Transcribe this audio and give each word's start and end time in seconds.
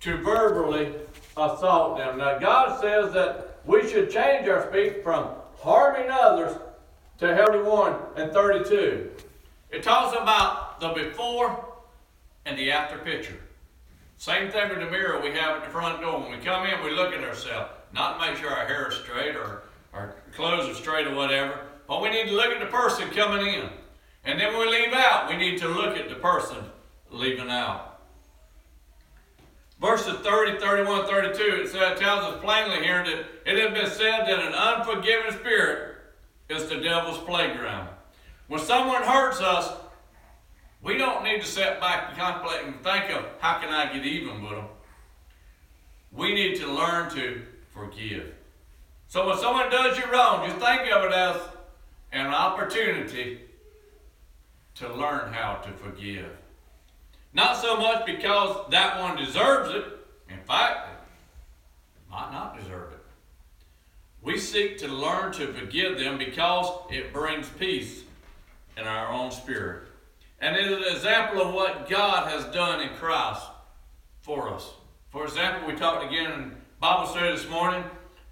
to 0.00 0.16
verbally 0.18 0.92
assault 1.36 1.98
them. 1.98 2.18
Now, 2.18 2.38
God 2.38 2.80
says 2.80 3.12
that 3.14 3.60
we 3.64 3.88
should 3.88 4.10
change 4.10 4.48
our 4.48 4.68
speech 4.70 5.02
from 5.02 5.28
harming 5.58 6.10
others 6.10 6.56
to 7.18 7.36
31 7.36 7.94
and 8.16 8.32
32. 8.32 9.10
It 9.70 9.82
talks 9.82 10.16
about 10.16 10.80
the 10.80 10.88
before 10.90 11.64
and 12.46 12.58
the 12.58 12.70
after 12.70 12.98
picture. 12.98 13.38
Same 14.16 14.50
thing 14.50 14.68
with 14.70 14.80
the 14.80 14.90
mirror 14.90 15.20
we 15.20 15.30
have 15.32 15.58
at 15.58 15.64
the 15.64 15.70
front 15.70 16.00
door. 16.00 16.20
When 16.20 16.32
we 16.32 16.44
come 16.44 16.66
in, 16.66 16.82
we 16.84 16.90
look 16.90 17.12
at 17.12 17.22
ourselves, 17.22 17.70
not 17.92 18.18
to 18.18 18.26
make 18.26 18.38
sure 18.38 18.50
our 18.50 18.66
hair 18.66 18.88
is 18.88 18.96
straight 18.96 19.36
or 19.36 19.62
our 19.92 20.14
clothes 20.34 20.68
are 20.68 20.74
straight 20.74 21.06
or 21.06 21.14
whatever, 21.14 21.60
but 21.86 22.02
we 22.02 22.10
need 22.10 22.26
to 22.26 22.34
look 22.34 22.52
at 22.52 22.60
the 22.60 22.66
person 22.66 23.10
coming 23.10 23.46
in. 23.46 23.68
And 24.24 24.40
then 24.40 24.56
when 24.56 24.68
we 24.68 24.72
leave 24.72 24.92
out, 24.92 25.28
we 25.28 25.36
need 25.36 25.58
to 25.58 25.68
look 25.68 25.96
at 25.96 26.08
the 26.08 26.16
person 26.16 26.58
leaving 27.10 27.48
out. 27.48 27.87
Verses 29.80 30.14
30, 30.20 30.58
31, 30.58 31.06
32, 31.06 31.42
it 31.62 31.68
says, 31.68 31.98
tells 32.00 32.24
us 32.24 32.42
plainly 32.42 32.84
here 32.84 33.04
that 33.04 33.24
it 33.46 33.58
has 33.58 33.72
been 33.72 33.90
said 33.90 34.26
that 34.26 34.38
an 34.40 34.52
unforgiving 34.52 35.32
spirit 35.32 35.96
is 36.48 36.68
the 36.68 36.80
devil's 36.80 37.18
playground. 37.18 37.88
When 38.48 38.60
someone 38.60 39.02
hurts 39.02 39.40
us, 39.40 39.72
we 40.82 40.98
don't 40.98 41.22
need 41.22 41.42
to 41.42 41.46
sit 41.46 41.80
back 41.80 42.08
and 42.08 42.18
contemplate 42.18 42.64
and 42.64 42.82
think 42.82 43.10
of 43.10 43.24
how 43.38 43.58
can 43.58 43.68
I 43.68 43.92
get 43.92 44.04
even 44.04 44.42
with 44.42 44.52
them. 44.52 44.66
We 46.10 46.34
need 46.34 46.56
to 46.56 46.66
learn 46.66 47.10
to 47.10 47.42
forgive. 47.72 48.32
So 49.06 49.28
when 49.28 49.38
someone 49.38 49.70
does 49.70 49.96
you 49.96 50.04
wrong, 50.10 50.48
just 50.48 50.58
think 50.58 50.90
of 50.92 51.04
it 51.04 51.12
as 51.12 51.40
an 52.12 52.26
opportunity 52.26 53.40
to 54.76 54.92
learn 54.92 55.32
how 55.32 55.56
to 55.56 55.70
forgive. 55.72 56.30
Not 57.32 57.56
so 57.56 57.76
much 57.76 58.06
because 58.06 58.70
that 58.70 59.00
one 59.00 59.16
deserves 59.16 59.74
it. 59.74 59.84
In 60.30 60.40
fact, 60.46 60.88
it 60.88 62.10
might 62.10 62.32
not 62.32 62.58
deserve 62.58 62.92
it. 62.92 62.98
We 64.22 64.38
seek 64.38 64.78
to 64.78 64.88
learn 64.88 65.32
to 65.34 65.52
forgive 65.52 65.98
them 65.98 66.18
because 66.18 66.70
it 66.90 67.12
brings 67.12 67.48
peace 67.48 68.02
in 68.76 68.84
our 68.84 69.12
own 69.12 69.30
spirit. 69.30 69.84
And 70.40 70.56
it 70.56 70.70
is 70.70 70.86
an 70.86 70.94
example 70.94 71.42
of 71.42 71.54
what 71.54 71.88
God 71.88 72.28
has 72.30 72.44
done 72.54 72.80
in 72.80 72.90
Christ 72.90 73.42
for 74.20 74.52
us. 74.52 74.70
For 75.10 75.24
example, 75.24 75.68
we 75.68 75.74
talked 75.74 76.04
again 76.04 76.32
in 76.32 76.56
Bible 76.80 77.06
study 77.08 77.30
this 77.30 77.48
morning 77.48 77.82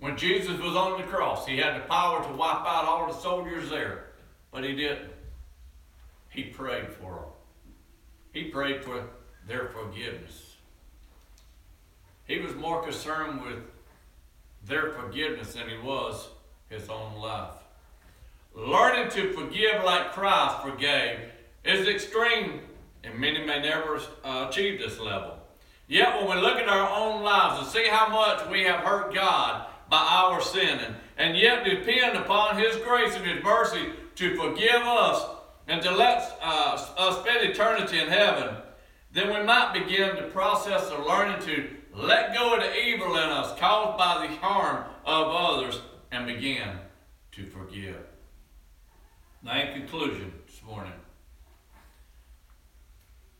when 0.00 0.16
Jesus 0.16 0.58
was 0.58 0.74
on 0.74 1.00
the 1.00 1.06
cross. 1.06 1.46
He 1.46 1.58
had 1.58 1.76
the 1.76 1.86
power 1.86 2.22
to 2.26 2.32
wipe 2.34 2.66
out 2.66 2.84
all 2.86 3.06
the 3.06 3.18
soldiers 3.18 3.70
there, 3.70 4.06
but 4.50 4.64
he 4.64 4.74
didn't. 4.74 5.10
He 6.30 6.44
prayed 6.44 6.88
for 6.88 7.12
them. 7.12 7.24
He 8.32 8.44
prayed 8.44 8.82
for 8.84 9.04
their 9.46 9.68
forgiveness. 9.68 10.56
He 12.26 12.38
was 12.38 12.54
more 12.54 12.82
concerned 12.82 13.42
with 13.42 13.58
their 14.64 14.90
forgiveness 14.92 15.54
than 15.54 15.68
he 15.68 15.76
was 15.78 16.28
his 16.68 16.88
own 16.88 17.16
life. 17.16 17.54
Learning 18.54 19.10
to 19.10 19.32
forgive 19.32 19.84
like 19.84 20.12
Christ 20.12 20.62
forgave 20.62 21.18
is 21.64 21.88
extreme, 21.88 22.60
and 23.02 23.18
many 23.18 23.44
may 23.44 23.60
never 23.60 24.00
uh, 24.24 24.46
achieve 24.48 24.78
this 24.78 24.98
level. 24.98 25.38
Yet, 25.88 26.16
when 26.16 26.36
we 26.36 26.42
look 26.42 26.56
at 26.56 26.68
our 26.68 26.88
own 26.88 27.22
lives 27.22 27.60
and 27.60 27.68
see 27.68 27.88
how 27.88 28.08
much 28.08 28.48
we 28.50 28.62
have 28.64 28.80
hurt 28.80 29.14
God 29.14 29.66
by 29.90 29.98
our 29.98 30.40
sin, 30.40 30.78
and, 30.78 30.94
and 31.18 31.36
yet 31.36 31.64
depend 31.64 32.16
upon 32.16 32.58
His 32.58 32.76
grace 32.76 33.14
and 33.14 33.26
His 33.26 33.42
mercy 33.42 33.90
to 34.14 34.36
forgive 34.36 34.82
us 34.82 35.22
and 35.68 35.82
to 35.82 35.90
let 35.90 36.38
uh, 36.42 36.78
us 36.98 37.20
spend 37.20 37.48
eternity 37.48 37.98
in 37.98 38.08
heaven, 38.08 38.56
then 39.12 39.28
we 39.28 39.44
might 39.44 39.72
begin 39.72 40.16
the 40.16 40.30
process 40.30 40.90
of 40.90 41.06
learning 41.06 41.40
to 41.42 41.68
let 41.94 42.34
go 42.34 42.54
of 42.54 42.62
the 42.62 42.82
evil 42.82 43.14
in 43.16 43.22
us 43.22 43.58
caused 43.58 43.98
by 43.98 44.26
the 44.26 44.34
harm 44.36 44.84
of 45.04 45.28
others 45.28 45.80
and 46.10 46.26
begin 46.26 46.68
to 47.32 47.46
forgive. 47.46 47.96
Now, 49.42 49.60
in 49.60 49.80
conclusion 49.80 50.32
this 50.46 50.62
morning, 50.62 50.92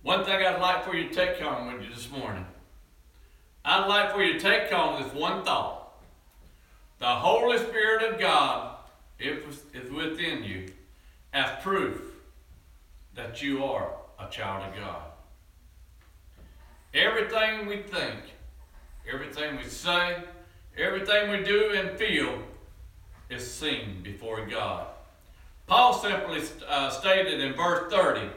one 0.02 0.24
thing 0.24 0.44
I'd 0.44 0.60
like 0.60 0.84
for 0.84 0.94
you 0.94 1.08
to 1.08 1.14
take 1.14 1.38
home 1.38 1.72
with 1.72 1.82
you 1.82 1.94
this 1.94 2.10
morning, 2.10 2.44
I'd 3.64 3.86
like 3.86 4.12
for 4.12 4.22
you 4.22 4.34
to 4.34 4.40
take 4.40 4.70
home 4.70 5.02
this 5.02 5.12
one 5.14 5.44
thought. 5.44 5.94
The 6.98 7.06
Holy 7.06 7.58
Spirit 7.58 8.02
of 8.02 8.20
God 8.20 8.76
is 9.18 9.90
within 9.90 10.44
you 10.44 10.72
as 11.32 11.62
proof 11.62 12.11
that 13.14 13.42
you 13.42 13.64
are 13.64 13.90
a 14.18 14.28
child 14.30 14.68
of 14.68 14.78
God. 14.78 15.02
Everything 16.94 17.66
we 17.66 17.82
think, 17.82 18.20
everything 19.10 19.56
we 19.56 19.64
say, 19.64 20.22
everything 20.76 21.30
we 21.30 21.42
do 21.42 21.72
and 21.74 21.98
feel 21.98 22.38
is 23.30 23.50
seen 23.50 24.00
before 24.02 24.44
God. 24.46 24.86
Paul 25.66 25.94
simply 25.94 26.42
uh, 26.68 26.90
stated 26.90 27.40
in 27.40 27.54
verse 27.54 27.90
30 27.90 28.28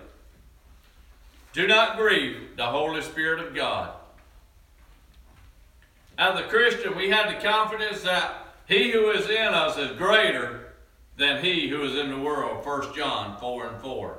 Do 1.53 1.68
not 1.68 1.97
grieve 1.97 2.56
the 2.56 2.66
Holy 2.66 3.02
Spirit 3.02 3.46
of 3.46 3.53
God. 3.53 3.94
As 6.18 6.40
a 6.40 6.44
Christian, 6.44 6.96
we 6.96 7.09
have 7.09 7.28
the 7.28 7.46
confidence 7.46 8.03
that 8.03 8.46
he 8.68 8.92
who 8.92 9.12
is 9.12 9.30
in 9.30 9.53
us 9.53 9.78
is 9.78 9.97
greater 9.97 10.74
than 11.18 11.44
he 11.44 11.68
who 11.68 11.84
is 11.84 11.96
in 11.96 12.09
the 12.09 12.19
world. 12.19 12.66
1 12.66 12.96
John 12.96 13.38
4 13.38 13.68
and 13.68 13.81
4. 13.81 14.18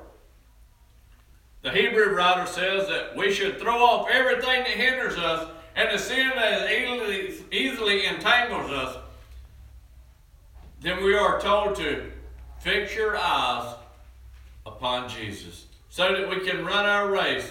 The 1.67 1.73
Hebrew 1.73 2.15
writer 2.15 2.47
says 2.47 2.87
that 2.87 3.17
we 3.17 3.33
should 3.33 3.59
throw 3.59 3.85
off 3.85 4.09
everything 4.09 4.63
that 4.63 4.69
hinders 4.69 5.19
us 5.19 5.51
and 5.75 5.91
the 5.91 5.99
sin 5.99 6.31
that 6.37 6.71
easily, 6.71 7.35
easily 7.51 8.07
entangles 8.07 8.71
us. 8.71 8.97
Then 10.81 11.03
we 11.03 11.17
are 11.17 11.41
told 11.41 11.75
to 11.79 12.13
fix 12.61 12.95
your 12.95 13.17
eyes 13.17 13.75
upon 14.65 15.09
Jesus 15.09 15.67
so 15.89 16.15
that 16.15 16.31
we 16.31 16.49
can 16.49 16.65
run 16.65 16.87
our 16.87 17.11
race 17.11 17.51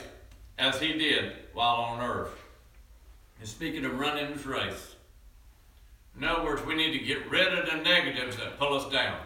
as 0.58 0.80
he 0.80 0.94
did 0.94 1.34
while 1.54 1.75
on 1.75 2.02
earth. 2.02 2.42
And 3.42 3.50
speaking 3.50 3.84
of 3.84 4.00
running 4.00 4.31
this 4.31 4.46
race, 4.46 4.96
in 6.18 6.24
other 6.24 6.46
words, 6.46 6.66
we 6.66 6.75
need 6.75 6.98
to 6.98 7.04
get 7.04 7.30
rid 7.30 7.54
of 7.54 7.70
the 7.70 7.84
negatives 7.84 8.38
that 8.38 8.58
pull 8.58 8.75
us 8.75 8.90
down. 8.90 9.20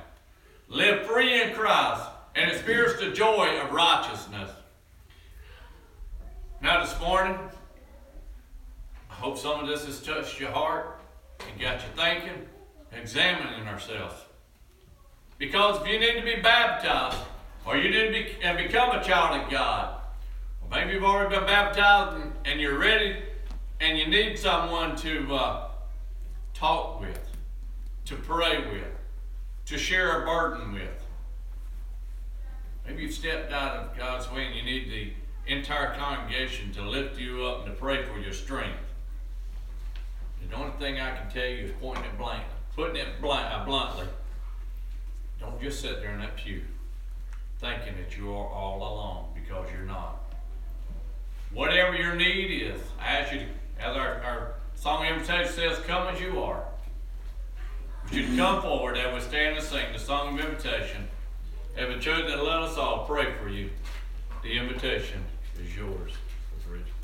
Live 0.68 1.06
free 1.06 1.44
in 1.44 1.54
Christ 1.54 2.10
and 2.34 2.50
experience 2.50 3.00
the 3.00 3.12
joy 3.12 3.60
of 3.62 3.72
righteousness. 3.72 4.50
Now, 6.62 6.84
this 6.84 7.00
morning, 7.00 7.38
I 9.10 9.14
hope 9.14 9.38
some 9.38 9.62
of 9.62 9.68
this 9.68 9.86
has 9.86 10.02
touched 10.02 10.42
your 10.42 10.52
heart 10.52 11.00
and 11.40 11.60
got 11.60 11.76
you 11.76 11.88
thinking, 11.96 12.48
examining 12.92 13.66
ourselves. 13.66 14.16
Because 15.38 15.82
if 15.82 15.88
you 15.88 16.00
need 16.00 16.20
to 16.20 16.22
be 16.22 16.42
baptized, 16.42 17.16
or 17.66 17.78
you 17.78 17.90
need 17.90 18.08
to 18.08 18.12
be, 18.12 18.44
and 18.44 18.58
become 18.58 18.92
a 18.92 19.02
child 19.02 19.42
of 19.42 19.50
God, 19.50 20.02
or 20.62 20.70
maybe 20.70 20.92
you've 20.92 21.04
already 21.06 21.34
been 21.34 21.46
baptized 21.46 22.22
and, 22.22 22.34
and 22.44 22.60
you're 22.60 22.78
ready 22.78 23.24
and 23.80 23.98
you 23.98 24.08
need 24.08 24.38
someone 24.38 24.98
to 24.98 25.34
uh, 25.34 25.70
talk 26.54 27.00
with, 27.00 27.22
to 28.04 28.16
pray 28.16 28.58
with, 28.58 28.84
to 29.66 29.78
share 29.78 30.24
a 30.24 30.26
burden 30.26 30.74
with. 30.74 31.06
Maybe 32.86 33.04
you've 33.04 33.14
stepped 33.14 33.54
out 33.54 33.78
of 33.78 33.98
God's 33.98 34.30
way 34.30 34.48
and 34.48 34.56
you 34.56 34.64
need 34.64 34.92
the 34.92 35.14
entire 35.54 35.96
congregation 35.96 36.72
to 36.74 36.88
lift 36.88 37.20
you 37.20 37.46
up 37.46 37.66
and 37.66 37.76
to 37.76 37.80
pray 37.80 38.04
for 38.04 38.20
your 38.20 38.34
strength. 38.34 38.78
The 40.50 40.56
only 40.56 40.72
thing 40.80 41.00
I 41.00 41.16
can 41.16 41.30
tell 41.30 41.46
you 41.46 41.66
is 41.66 41.72
pointing 41.80 42.06
it 42.06 42.18
blank, 42.18 42.44
putting 42.76 42.96
it 42.96 43.08
uh, 43.24 43.66
bluntly. 43.66 44.08
Don't 45.40 45.62
just 45.62 45.82
sit 45.82 46.02
there 46.02 46.12
in 46.12 46.20
that 46.20 46.38
pew 46.38 46.62
thinking 47.60 47.96
that 47.98 48.18
you 48.18 48.32
are 48.32 48.48
all 48.48 48.78
alone 48.78 49.26
because 49.36 49.68
you're 49.74 49.86
not. 49.86 50.34
Whatever 51.54 51.96
your 51.96 52.16
need 52.16 52.64
is, 52.64 52.80
I 53.00 53.18
ask 53.18 53.34
you 53.34 53.40
to, 53.40 53.46
as 53.80 53.98
our, 53.98 54.22
our 54.22 54.54
song 54.76 55.06
invitation 55.06 55.52
says, 55.52 55.78
come 55.80 56.08
as 56.08 56.22
you 56.22 56.42
are. 56.42 56.64
You 58.12 58.26
come 58.38 58.62
forward 58.62 58.98
and 58.98 59.14
we 59.14 59.20
stand 59.20 59.58
and 59.58 59.66
sing 59.66 59.86
the 59.92 60.00
song 60.00 60.40
of 60.40 60.46
invitation. 60.46 61.08
Have 61.76 61.90
a 61.90 62.00
church 62.00 62.28
that 62.28 62.44
let 62.44 62.62
us 62.62 62.78
all 62.78 63.06
pray 63.06 63.34
for 63.42 63.50
you. 63.50 63.70
The 64.42 64.58
invitation 64.58 65.24
is 65.62 65.76
yours. 65.76 66.12
Richard. 66.70 66.99